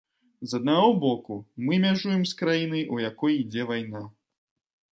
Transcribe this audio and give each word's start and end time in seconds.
З 0.51 0.59
аднаго 0.61 0.87
боку, 1.03 1.37
мы 1.67 1.73
мяжуем 1.85 2.25
з 2.31 2.39
краінай, 2.41 2.83
у 2.97 3.05
якой 3.09 3.39
ідзе 3.45 3.69
вайна. 3.73 4.05